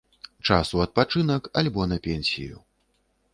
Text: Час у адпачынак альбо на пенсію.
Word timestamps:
Час 0.53 0.71
у 0.77 0.79
адпачынак 0.85 1.49
альбо 1.63 1.87
на 1.93 2.01
пенсію. 2.09 2.59